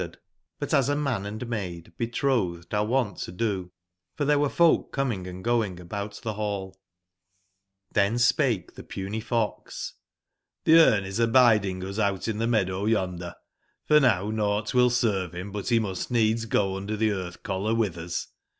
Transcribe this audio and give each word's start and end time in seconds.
169 0.01 0.17
cd, 0.17 0.23
but 0.57 0.73
as 0.75 0.89
a 0.89 0.95
man 0.95 1.27
and 1.27 1.47
maid 1.47 1.93
betrothed 1.95 2.73
are 2.73 2.83
wont 2.87 3.17
to 3.17 3.31
do, 3.31 3.71
for 4.15 4.25
there 4.25 4.39
were 4.39 4.49
folk 4.49 4.91
coming 4.91 5.27
and 5.27 5.43
going 5.43 5.79
about 5.79 6.19
the 6.23 6.33
hallXhen 7.93 8.17
spake 8.19 8.73
the 8.73 8.81
puny 8.81 9.19
fox: 9.19 9.93
'Xbe 10.65 10.73
Brne 10.73 11.05
is 11.05 11.19
abid 11.19 11.65
ing 11.65 11.83
us 11.85 11.99
out 11.99 12.27
in 12.27 12.39
the 12.39 12.47
meadow 12.47 12.85
yonder; 12.85 13.35
for 13.85 13.99
now 13.99 14.31
nought 14.31 14.73
will 14.73 14.89
serve 14.89 15.35
him 15.35 15.51
but 15.51 15.69
he 15.69 15.77
must 15.77 16.09
needs 16.09 16.45
go 16.45 16.77
under 16.77 16.97
the 16.97 17.11
earth 17.11 17.43
collar 17.43 17.75
with 17.75 17.95
us. 17.95 18.29